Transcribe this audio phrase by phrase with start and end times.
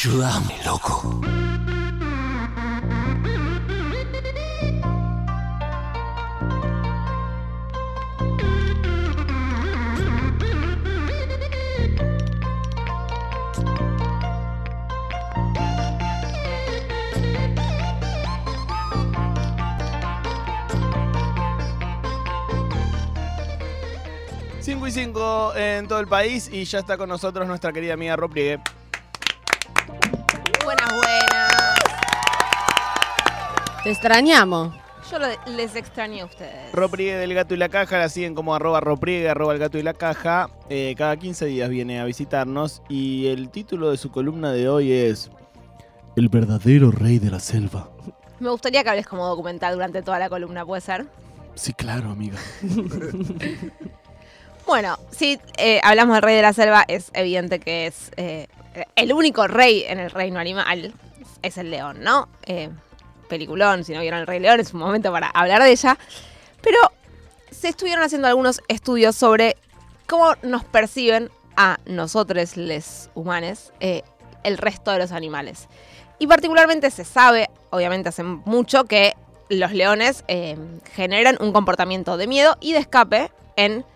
[0.00, 1.20] Ayúdame, loco.
[24.60, 28.14] Cinco y 5 en todo el país y ya está con nosotros nuestra querida amiga
[28.14, 28.60] Ropriegue.
[30.88, 31.74] Buenas, buenas.
[33.84, 34.74] Te extrañamos.
[35.10, 36.70] Yo lo- les extrañé a ustedes.
[36.72, 39.82] Ropriegue del Gato y la Caja, la siguen como arroba Ropriegue, arroba el Gato y
[39.82, 40.50] la Caja.
[40.68, 44.92] Eh, cada 15 días viene a visitarnos y el título de su columna de hoy
[44.92, 45.30] es
[46.16, 47.88] El verdadero rey de la selva.
[48.40, 51.06] Me gustaría que hables como documental durante toda la columna, ¿puede ser?
[51.54, 52.38] Sí, claro, amiga.
[54.68, 58.48] Bueno, si eh, hablamos del rey de la selva, es evidente que es eh,
[58.96, 60.92] el único rey en el reino animal,
[61.40, 62.28] es el león, ¿no?
[62.44, 62.68] Eh,
[63.30, 65.96] peliculón, si no vieron el rey león, es un momento para hablar de ella.
[66.60, 66.76] Pero
[67.50, 69.56] se estuvieron haciendo algunos estudios sobre
[70.06, 74.02] cómo nos perciben a nosotros, les humanos, eh,
[74.44, 75.66] el resto de los animales.
[76.18, 79.14] Y particularmente se sabe, obviamente hace mucho, que
[79.48, 80.24] los leones
[80.94, 83.86] generan un comportamiento de miedo y de escape en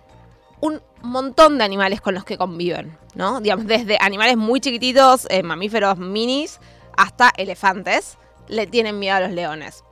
[0.63, 3.41] un montón de animales con los que conviven, ¿no?
[3.41, 6.61] Digamos, desde animales muy chiquititos, eh, mamíferos minis,
[6.97, 8.17] hasta elefantes,
[8.49, 9.83] le tienen miedo a los leones.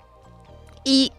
[0.84, 1.12] Y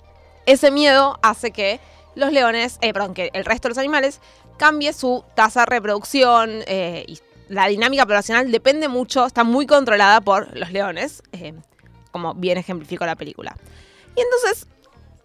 [0.45, 1.81] ese miedo hace que
[2.15, 4.21] los leones, eh, perdón, que el resto de los animales
[4.57, 10.21] cambie su tasa de reproducción eh, y la dinámica poblacional depende mucho, está muy controlada
[10.21, 11.53] por los leones, eh,
[12.11, 13.57] como bien ejemplificó la película.
[14.15, 14.67] Y entonces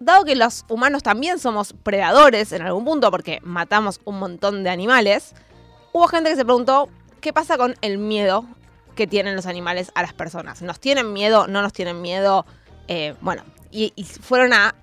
[0.00, 4.70] dado que los humanos también somos predadores en algún punto porque matamos un montón de
[4.70, 5.34] animales,
[5.92, 6.88] hubo gente que se preguntó
[7.20, 8.44] qué pasa con el miedo
[8.94, 10.62] que tienen los animales a las personas.
[10.62, 11.46] ¿Nos tienen miedo?
[11.46, 12.46] ¿No nos tienen miedo?
[12.88, 14.74] Eh, bueno, y, y fueron a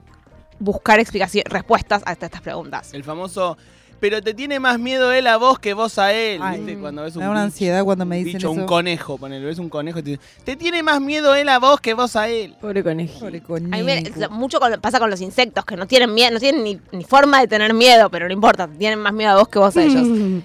[0.59, 2.93] buscar explicaciones, respuestas a estas preguntas.
[2.93, 3.57] El famoso,
[4.03, 6.41] pero te tiene más miedo él a vos que vos a él.
[6.43, 6.77] Ay, ¿viste?
[6.81, 8.65] Cuando ves Me un da una bicho- ansiedad cuando me dicen bicho, un eso.
[8.65, 11.79] conejo, ponele, ves un conejo y te dice, te tiene más miedo él a vos
[11.79, 12.53] que vos a él.
[12.59, 13.17] Pobre conejo.
[13.19, 14.31] Pobre A mí me- conejo.
[14.33, 17.39] mucho con- pasa con los insectos, que no tienen miedo, no tienen ni, ni forma
[17.39, 20.05] de tener miedo, pero no importa, tienen más miedo a vos que vos a ellos.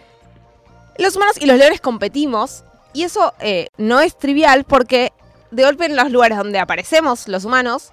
[0.98, 5.12] Los humanos y los leones competimos y eso eh, no es trivial porque
[5.50, 7.90] de golpe en los lugares donde aparecemos los humanos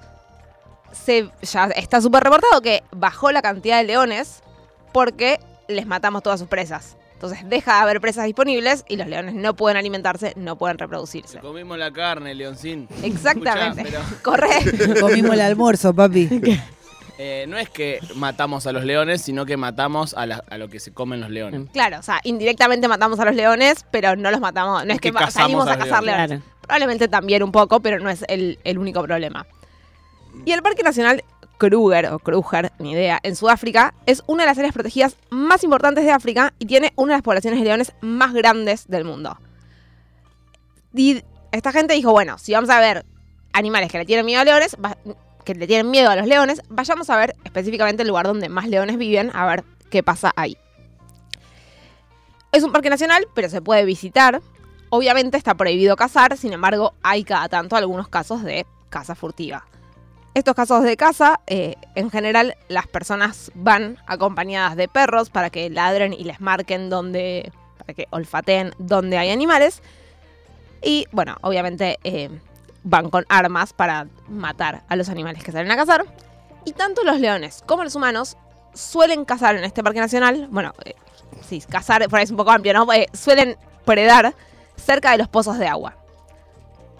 [0.91, 4.41] se, ya está súper reportado que bajó la cantidad de leones
[4.93, 6.95] porque les matamos todas sus presas.
[7.13, 11.39] Entonces deja de haber presas disponibles y los leones no pueden alimentarse, no pueden reproducirse.
[11.39, 12.87] Comimos la carne, Leoncín.
[13.03, 13.81] Exactamente.
[13.83, 14.99] Escuchá, Correcto.
[15.01, 16.29] Comimos el almuerzo, papi.
[17.17, 20.67] Eh, no es que matamos a los leones, sino que matamos a, la- a lo
[20.67, 21.69] que se comen los leones.
[21.71, 24.85] Claro, o sea, indirectamente matamos a los leones, pero no los matamos.
[24.85, 26.29] No es que salimos a cazar leones.
[26.31, 26.45] leones.
[26.59, 29.47] Probablemente también un poco, pero no es el, el único problema.
[30.43, 31.23] Y el Parque Nacional
[31.57, 36.03] Kruger, o Kruger, ni idea, en Sudáfrica, es una de las áreas protegidas más importantes
[36.03, 39.37] de África y tiene una de las poblaciones de leones más grandes del mundo.
[40.93, 43.05] Y esta gente dijo, bueno, si vamos a ver
[43.53, 44.77] animales que le tienen miedo a leones,
[45.43, 48.67] que le tienen miedo a los leones, vayamos a ver específicamente el lugar donde más
[48.67, 50.57] leones viven, a ver qué pasa ahí.
[52.51, 54.41] Es un parque nacional, pero se puede visitar.
[54.89, 59.65] Obviamente está prohibido cazar, sin embargo, hay cada tanto algunos casos de caza furtiva.
[60.35, 65.69] Estos casos de caza, eh, en general, las personas van acompañadas de perros para que
[65.69, 69.81] ladren y les marquen donde, para que olfateen donde hay animales.
[70.83, 72.29] Y bueno, obviamente eh,
[72.83, 76.05] van con armas para matar a los animales que salen a cazar.
[76.65, 78.35] Y tanto los leones como los humanos
[78.73, 80.49] suelen cazar en este parque nacional.
[80.51, 80.95] Bueno, eh,
[81.47, 82.91] sí, cazar por ahí es un poco amplio, ¿no?
[82.91, 84.35] Eh, suelen predar
[84.75, 85.95] cerca de los pozos de agua.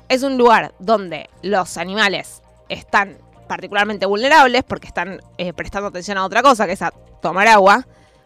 [0.07, 6.25] Es un lugar donde los animales están particularmente vulnerables porque están eh, prestando atención a
[6.25, 6.91] otra cosa, que es a
[7.21, 7.85] tomar agua.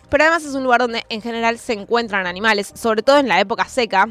[0.09, 3.39] Pero además es un lugar donde en general se encuentran animales, sobre todo en la
[3.39, 4.07] época seca,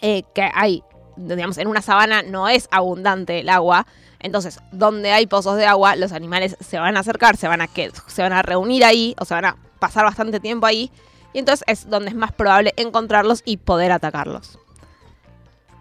[0.00, 0.84] eh, que hay,
[1.16, 3.86] digamos, en una sabana no es abundante el agua.
[4.20, 7.68] Entonces, donde hay pozos de agua, los animales se van a acercar, se van a,
[7.68, 10.90] que, se van a reunir ahí, o se van a pasar bastante tiempo ahí.
[11.32, 14.58] Y entonces es donde es más probable encontrarlos y poder atacarlos.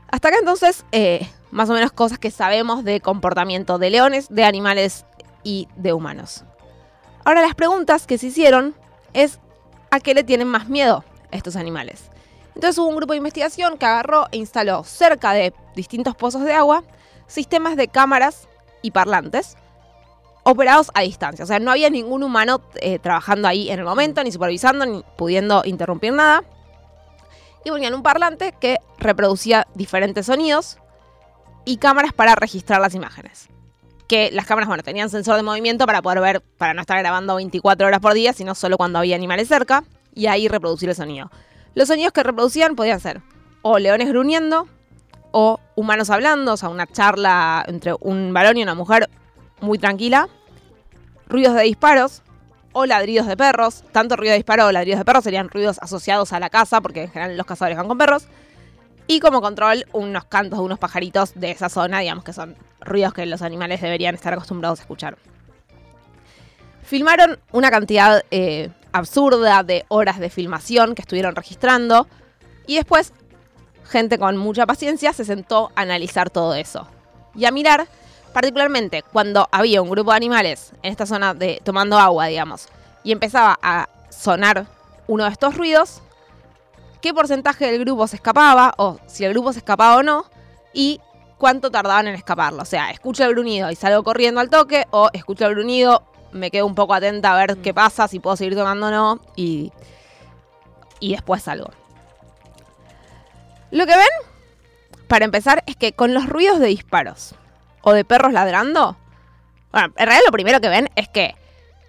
[0.10, 4.44] Hasta acá entonces, eh, más o menos cosas que sabemos de comportamiento de leones, de
[4.44, 5.06] animales
[5.44, 6.44] y de humanos.
[7.24, 8.76] Ahora las preguntas que se hicieron
[9.14, 9.40] es
[9.92, 12.10] ¿a qué le tienen más miedo estos animales?
[12.56, 16.54] Entonces hubo un grupo de investigación que agarró e instaló cerca de distintos pozos de
[16.54, 16.84] agua
[17.28, 18.48] sistemas de cámaras
[18.82, 19.58] y parlantes
[20.44, 21.44] operados a distancia.
[21.44, 25.04] O sea, no había ningún humano eh, trabajando ahí en el momento, ni supervisando, ni
[25.18, 26.44] pudiendo interrumpir nada.
[27.66, 30.78] Y ponían un parlante que reproducía diferentes sonidos
[31.68, 33.50] y cámaras para registrar las imágenes.
[34.08, 37.36] Que las cámaras, bueno, tenían sensor de movimiento para poder ver, para no estar grabando
[37.36, 39.84] 24 horas por día, sino solo cuando había animales cerca,
[40.16, 41.30] y ahí reproducir el sonido.
[41.76, 43.22] Los sonidos que reproducían podían ser
[43.64, 44.70] o leones gruñendo,
[45.32, 49.10] o humanos hablando, o sea, una charla entre un varón y una mujer
[49.60, 50.30] muy tranquila,
[51.28, 52.22] ruidos de disparos
[52.72, 53.84] o ladridos de perros.
[53.92, 57.04] Tanto ruido de disparo o ladridos de perros serían ruidos asociados a la caza, porque
[57.04, 58.26] en general los cazadores van con perros.
[59.08, 63.14] Y como control, unos cantos de unos pajaritos de esa zona, digamos que son ruidos
[63.14, 65.18] que los animales deberían estar acostumbrados a escuchar.
[66.84, 72.08] Filmaron una cantidad eh, absurda de horas de filmación que estuvieron registrando.
[72.66, 73.14] Y después,
[73.86, 76.88] gente con mucha paciencia se sentó a analizar todo eso.
[77.36, 77.88] Y a mirar,
[78.34, 82.68] particularmente cuando había un grupo de animales en esta zona de tomando agua, digamos,
[83.04, 84.66] y empezaba a sonar
[85.08, 86.02] uno de estos ruidos,
[87.02, 90.26] qué porcentaje del grupo se escapaba, o si el grupo se escapaba o no,
[90.74, 91.00] y
[91.38, 92.62] cuánto tardaban en escaparlo.
[92.62, 96.52] O sea, escucho el gruñido y salgo corriendo al toque, o escucho el gruñido, me
[96.52, 99.72] quedo un poco atenta a ver qué pasa, si puedo seguir tomando o no, y,
[101.00, 101.72] y después salgo.
[103.72, 107.36] Lo que ven, para empezar, es que con los ruidos de disparos
[107.82, 108.98] o de perros ladrando,
[109.72, 111.36] bueno, en realidad lo primero que ven es que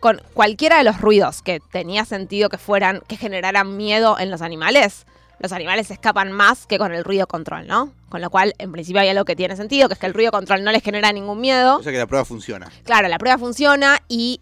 [0.00, 4.43] con cualquiera de los ruidos que tenía sentido que fueran, que generaran miedo en los
[4.43, 5.06] animales,
[5.41, 7.93] los animales escapan más que con el ruido control, ¿no?
[8.09, 10.33] Con lo cual, en principio hay algo que tiene sentido, que es que el ruido
[10.33, 11.77] control no les genera ningún miedo.
[11.79, 12.69] O sea que la prueba funciona.
[12.85, 14.41] Claro, la prueba funciona y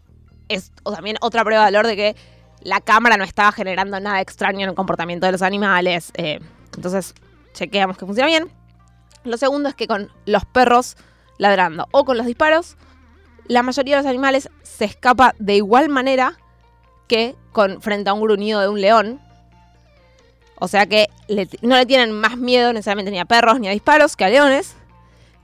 [0.49, 2.17] es o también otra prueba de valor de que
[2.62, 6.12] la cámara no estaba generando nada extraño en el comportamiento de los animales.
[6.14, 6.41] eh,
[6.75, 7.14] entonces,
[7.55, 8.50] chequeamos que funciona bien.
[9.25, 10.97] Lo segundo es que con los perros
[11.38, 12.76] ladrando o con los disparos,
[13.48, 16.37] la mayoría de los animales se escapa de igual manera
[17.08, 19.20] que con frente a un gruñido de un león.
[20.58, 23.72] O sea que le- no le tienen más miedo necesariamente ni a perros ni a
[23.72, 24.75] disparos que a leones.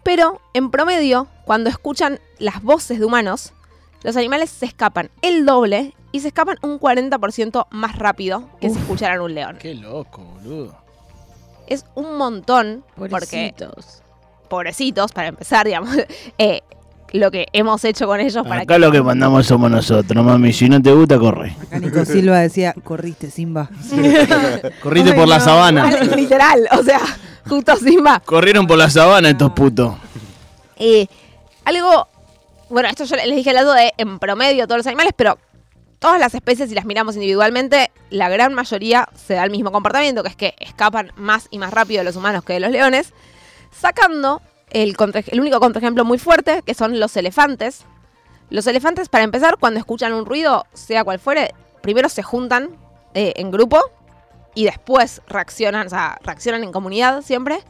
[0.02, 3.52] Pero en promedio, cuando escuchan las voces de humanos,
[4.02, 8.78] los animales se escapan el doble y se escapan un 40% más rápido que si
[8.78, 9.58] escucharan un león.
[9.60, 10.76] Qué loco, boludo.
[11.68, 13.08] Es un montón porque
[13.54, 14.02] Pobrecitos.
[14.48, 15.96] pobrecitos, para empezar, digamos,
[16.38, 16.62] eh,
[17.12, 20.52] lo que hemos hecho con ellos para Acá lo que mandamos somos nosotros, mami.
[20.52, 21.54] Si no te gusta, corre.
[21.62, 23.68] Acá Nico Silva decía, corriste, Simba.
[24.82, 25.90] Corriste Ay, por la sabana.
[26.16, 27.00] Literal, o sea,
[27.48, 28.20] justo Simba.
[28.24, 29.94] Corrieron por la sabana estos putos.
[30.76, 31.06] Eh,
[31.64, 32.08] algo,
[32.70, 35.38] bueno, esto yo les dije al lado de en promedio todos los animales, pero
[35.98, 40.22] todas las especies, si las miramos individualmente, la gran mayoría se da el mismo comportamiento,
[40.22, 43.12] que es que escapan más y más rápido de los humanos que de los leones,
[43.70, 44.96] sacando el,
[45.40, 47.84] único contraejemplo muy fuerte, que son los elefantes.
[48.50, 52.76] Los elefantes, para empezar, cuando escuchan un ruido, sea cual fuere, primero se juntan
[53.14, 53.80] eh, en grupo
[54.54, 57.60] y después reaccionan, o sea, reaccionan en comunidad siempre.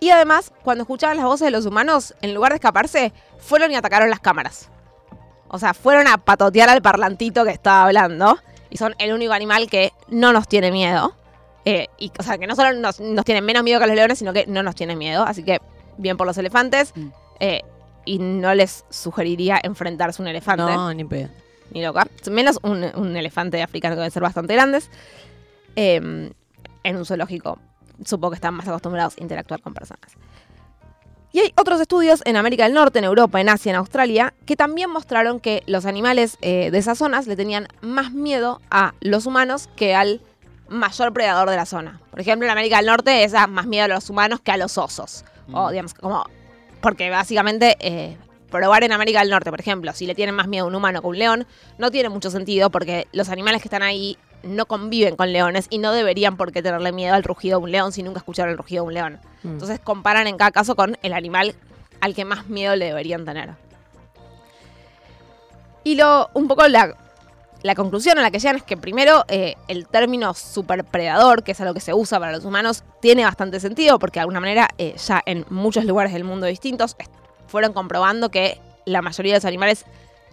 [0.00, 3.76] Y además, cuando escuchaban las voces de los humanos, en lugar de escaparse, fueron y
[3.76, 4.68] atacaron las cámaras.
[5.48, 8.38] O sea, fueron a patotear al parlantito que estaba hablando.
[8.70, 11.14] Y son el único animal que no nos tiene miedo.
[11.64, 14.32] Eh, y, o sea, que no solo nos, nos menos miedo que los leones, sino
[14.32, 15.22] que no nos tienen miedo.
[15.24, 15.60] Así que,
[15.98, 16.92] bien por los elefantes.
[16.96, 17.08] Mm.
[17.40, 17.62] Eh,
[18.04, 21.28] y no les sugeriría enfrentarse a un elefante No, ni pedo.
[21.70, 22.06] ni loca.
[22.30, 24.90] Menos un, un elefante africano que deben ser bastante grandes.
[25.76, 26.30] Eh,
[26.84, 27.58] en un zoológico,
[28.04, 30.10] supongo que están más acostumbrados a interactuar con personas.
[31.34, 34.54] Y hay otros estudios en América del Norte, en Europa, en Asia, en Australia, que
[34.54, 39.24] también mostraron que los animales eh, de esas zonas le tenían más miedo a los
[39.24, 40.20] humanos que al
[40.68, 42.00] mayor predador de la zona.
[42.10, 44.58] Por ejemplo, en América del Norte es a más miedo a los humanos que a
[44.58, 45.24] los osos.
[45.52, 46.24] O digamos, como.
[46.80, 47.76] Porque básicamente.
[47.80, 48.16] eh,
[48.52, 51.00] probar en América del Norte, por ejemplo, si le tienen más miedo a un humano
[51.00, 51.46] que a un león,
[51.78, 55.78] no tiene mucho sentido porque los animales que están ahí no conviven con leones y
[55.78, 58.58] no deberían por qué tenerle miedo al rugido de un león si nunca escucharon el
[58.58, 59.20] rugido de un león.
[59.42, 59.52] Mm.
[59.52, 61.54] Entonces comparan en cada caso con el animal
[62.00, 63.50] al que más miedo le deberían tener.
[65.84, 66.94] Y lo, un poco la,
[67.62, 71.60] la conclusión a la que llegan es que primero eh, el término superpredador, que es
[71.60, 74.96] algo que se usa para los humanos, tiene bastante sentido porque de alguna manera eh,
[74.96, 76.96] ya en muchos lugares del mundo distintos
[77.46, 79.84] fueron comprobando que la mayoría de los animales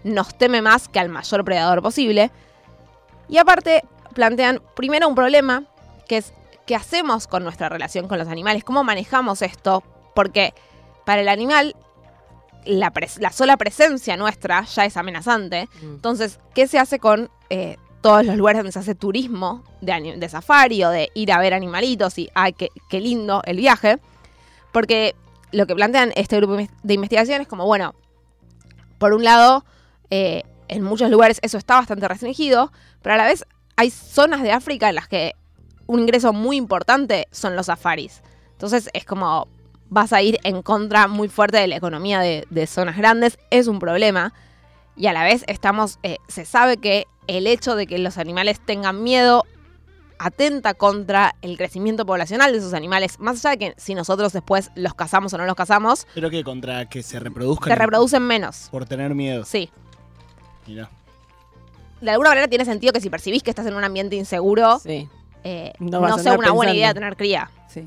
[0.02, 2.30] nos teme más que al mayor predador posible.
[3.28, 3.84] Y aparte
[4.14, 5.64] plantean primero un problema
[6.08, 6.34] que es
[6.66, 9.84] qué hacemos con nuestra relación con los animales, cómo manejamos esto,
[10.14, 10.52] porque
[11.04, 11.76] para el animal
[12.64, 12.92] la,
[13.32, 15.68] sola presencia nuestra ya es amenazante.
[15.82, 15.94] Mm.
[15.94, 20.84] Entonces, ¿qué se hace con eh, todos los lugares donde se hace turismo de, safari
[20.84, 23.98] o de ir a ver animalitos y, ay, qué, qué lindo el viaje?
[24.72, 25.14] Porque
[25.52, 27.94] lo que plantean este grupo de investigación es como, bueno,
[28.98, 29.64] por un lado,
[30.10, 33.44] eh, en muchos lugares eso está bastante restringido, pero a la vez
[33.76, 35.34] hay zonas de África en las que
[35.86, 38.22] un ingreso muy importante son los safaris.
[38.52, 39.48] Entonces es como
[39.90, 43.66] vas a ir en contra muy fuerte de la economía de, de zonas grandes, es
[43.66, 44.32] un problema.
[44.96, 48.60] Y a la vez estamos, eh, se sabe que el hecho de que los animales
[48.64, 49.44] tengan miedo
[50.18, 53.18] atenta contra el crecimiento poblacional de esos animales.
[53.20, 56.44] Más allá de que si nosotros después los cazamos o no los cazamos, Pero que
[56.44, 57.68] contra que se reproduzcan.
[57.68, 58.68] se reproducen menos.
[58.70, 59.44] Por tener miedo.
[59.44, 59.70] Sí.
[60.66, 60.90] Mirá.
[62.02, 65.08] De alguna manera tiene sentido que si percibís que estás en un ambiente inseguro, Sí.
[65.44, 67.50] eh, No no, sea una buena idea tener cría.
[67.68, 67.86] Sí.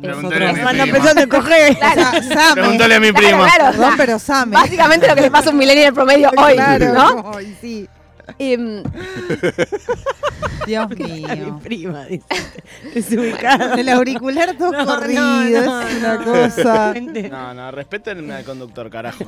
[0.00, 1.10] Preguntale a mi prima.
[1.22, 1.76] a coger.
[1.78, 2.54] Claro, Sa- Same.
[2.54, 3.44] Preguntale a mi claro, prima.
[3.46, 4.52] claro, o sea, Perdón, pero Same.
[4.54, 7.32] Básicamente lo que le pasa a un millennial promedio hoy, Claro, ¿no?
[7.36, 7.88] Ay, sí.
[8.38, 8.82] Em,
[10.66, 11.60] Dios Mi mío.
[11.62, 12.24] prima, dice.
[12.94, 13.74] Desubicada.
[13.74, 15.20] El auricular todo No, corrido.
[15.22, 16.24] no, no, es una no.
[16.24, 16.94] cosa.
[17.30, 19.24] No, no, respeten al conductor, carajo.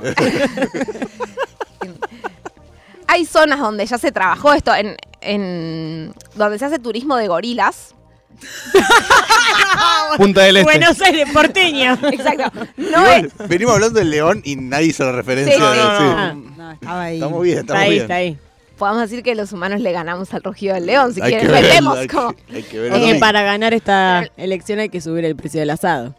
[3.07, 7.95] hay zonas donde ya se trabajó esto, en, en donde se hace turismo de gorilas.
[10.17, 10.65] Punta del Este.
[10.71, 11.93] Buenos Aires, porteño.
[12.11, 12.51] Exacto.
[12.77, 15.55] No Igual, es, venimos hablando del león y nadie hizo la referencia.
[15.55, 15.79] Sí, No, sí.
[15.81, 16.05] no, Sí.
[16.05, 16.35] no.
[16.57, 17.15] No, estaba ahí.
[17.17, 18.03] Estamos bien, Está estamos ahí, bien.
[18.03, 18.39] está ahí.
[18.79, 21.53] podemos decir que los humanos le ganamos al rugido del león, si Hay quieren, que
[21.53, 22.33] verlo, metemos hay como...
[22.35, 23.21] que- hay que ver Es el que link.
[23.21, 26.15] para ganar esta elección hay que subir el precio del asado.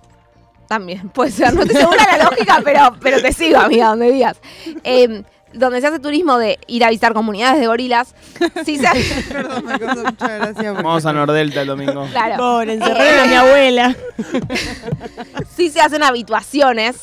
[0.68, 4.38] También, puede ser, no estoy segura la lógica, pero, pero te sigo, amiga, donde digas.
[4.84, 5.24] Eh,
[5.54, 8.14] donde se hace turismo de ir a visitar comunidades de gorilas,
[8.66, 9.24] sí se hace...
[9.32, 10.54] Perdón, me causó mucha gracia.
[10.54, 12.06] porque- Vamos a Nordelta el domingo.
[12.12, 12.38] Claro.
[12.38, 13.96] Pobre, encerraron a mi abuela.
[15.56, 16.98] sí se hacen habituaciones,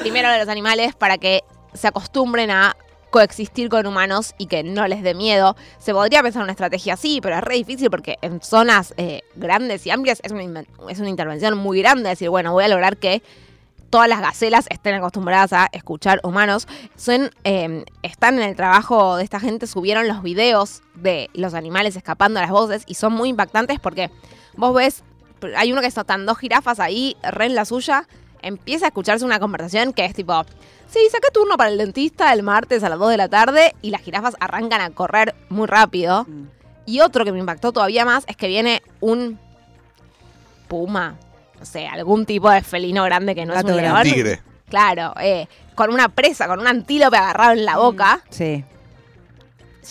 [0.00, 1.42] primero de los animales, para que
[1.74, 2.76] se acostumbren a
[3.10, 5.54] coexistir con humanos y que no les dé miedo.
[5.78, 9.86] Se podría pensar una estrategia así, pero es re difícil porque en zonas eh, grandes
[9.86, 12.08] y amplias es una, inven- es una intervención muy grande.
[12.08, 13.22] Decir, bueno, voy a lograr que
[13.92, 16.66] todas las gacelas estén acostumbradas a escuchar humanos.
[16.96, 21.94] Son, eh, están en el trabajo de esta gente, subieron los videos de los animales
[21.94, 24.10] escapando a las voces y son muy impactantes porque
[24.56, 25.04] vos ves,
[25.58, 28.08] hay uno que están dos jirafas ahí, re en la suya,
[28.40, 30.42] empieza a escucharse una conversación que es tipo,
[30.88, 33.90] sí, saca turno para el dentista el martes a las 2 de la tarde y
[33.90, 36.24] las jirafas arrancan a correr muy rápido.
[36.24, 36.46] Mm.
[36.86, 39.38] Y otro que me impactó todavía más es que viene un
[40.66, 41.18] puma,
[41.62, 44.02] no sé, algún tipo de felino grande que no Gato es un grande.
[44.04, 44.14] león.
[44.16, 44.42] Tigre.
[44.68, 48.64] Claro, eh, con una presa, con un antílope agarrado en la boca, Sí.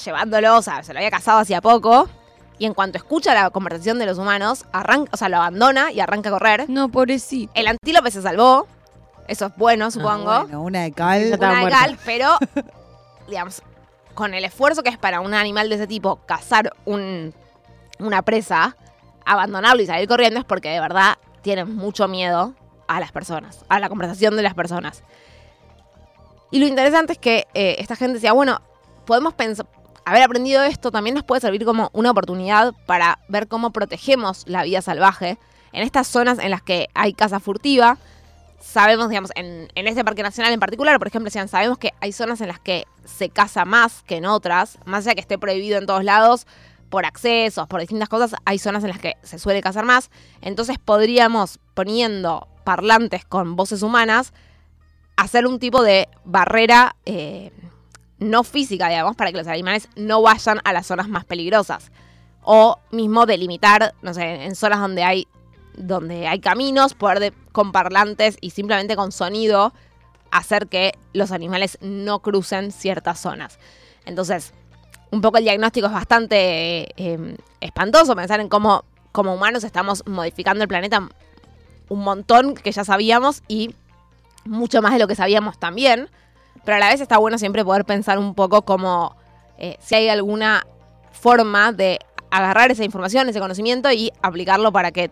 [0.03, 2.09] llevándolo, o sea, se lo había cazado hacía poco.
[2.59, 6.01] Y en cuanto escucha la conversación de los humanos, arranca, o sea, lo abandona y
[6.01, 6.65] arranca a correr.
[6.69, 7.51] No, pobrecito.
[7.55, 8.67] El antílope se salvó.
[9.29, 10.29] Eso es bueno, supongo.
[10.29, 11.23] Ah, Bueno, una de cal.
[11.39, 11.79] Una de muerta.
[11.79, 12.37] cal, pero,
[13.29, 13.61] digamos,
[14.13, 17.33] con el esfuerzo que es para un animal de ese tipo cazar un-
[17.97, 18.75] una presa,
[19.25, 22.53] abandonarlo y salir corriendo es porque de verdad tienen mucho miedo
[22.87, 25.03] a las personas, a la conversación de las personas.
[26.51, 28.61] Y lo interesante es que eh, esta gente decía, bueno,
[29.05, 29.65] podemos pensar,
[30.05, 34.63] haber aprendido esto también nos puede servir como una oportunidad para ver cómo protegemos la
[34.63, 35.37] vida salvaje
[35.71, 37.97] en estas zonas en las que hay caza furtiva.
[38.59, 42.11] Sabemos, digamos, en, en este parque nacional en particular, por ejemplo, decían, sabemos que hay
[42.11, 45.77] zonas en las que se caza más que en otras, más allá que esté prohibido
[45.77, 46.45] en todos lados,
[46.91, 50.11] por accesos, por distintas cosas, hay zonas en las que se suele cazar más.
[50.41, 54.33] Entonces podríamos, poniendo parlantes con voces humanas,
[55.15, 57.51] hacer un tipo de barrera eh,
[58.19, 61.91] no física, digamos, para que los animales no vayan a las zonas más peligrosas.
[62.43, 65.27] O mismo delimitar, no sé, en zonas donde hay,
[65.75, 69.73] donde hay caminos, poder de- con parlantes y simplemente con sonido
[70.29, 73.59] hacer que los animales no crucen ciertas zonas.
[74.05, 74.53] Entonces,
[75.11, 80.63] un poco el diagnóstico es bastante eh, espantoso pensar en cómo como humanos estamos modificando
[80.63, 81.09] el planeta
[81.89, 83.75] un montón que ya sabíamos y
[84.45, 86.09] mucho más de lo que sabíamos también.
[86.63, 89.15] Pero a la vez está bueno siempre poder pensar un poco como
[89.57, 90.65] eh, si hay alguna
[91.11, 91.99] forma de
[92.29, 95.11] agarrar esa información, ese conocimiento y aplicarlo para que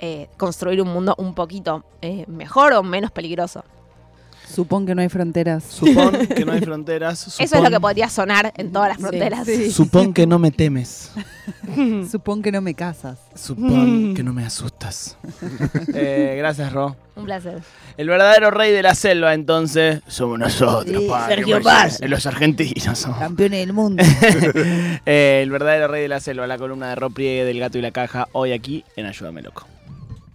[0.00, 3.64] eh, construir un mundo un poquito eh, mejor o menos peligroso.
[4.52, 5.64] Supón que no hay fronteras.
[5.64, 7.36] Supón que no hay fronteras.
[7.38, 9.46] Eso es lo que podría sonar en todas las fronteras.
[9.46, 9.70] sí.
[9.70, 11.10] Supón que no me temes.
[12.10, 13.18] Supón que no me casas.
[13.34, 15.16] Supón que no me asustas.
[15.94, 16.96] Eh, gracias, Ro.
[17.14, 17.58] Un placer.
[17.96, 22.00] El verdadero rey de la selva, entonces, somos nosotros, Sí, Sergio Paz.
[22.06, 22.98] Los argentinos.
[22.98, 23.18] somos.
[23.18, 24.02] Campeones del mundo.
[25.04, 27.82] Eh, el verdadero rey de la selva, la columna de Ro Priegue del Gato y
[27.82, 29.66] la Caja, hoy aquí en Ayúdame Loco.